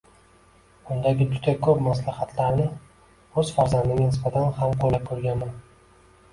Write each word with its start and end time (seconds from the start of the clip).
Undagi 0.95 1.27
juda 1.33 1.53
koʻp 1.67 1.83
maslahatlarni 1.89 2.67
oʻz 3.43 3.53
farzandimga 3.61 4.09
nisbatan 4.11 4.51
ham 4.59 4.77
qoʻllab 4.83 5.09
koʻrganman. 5.15 5.57